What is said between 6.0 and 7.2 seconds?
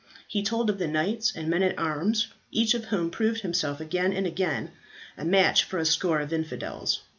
of infidels.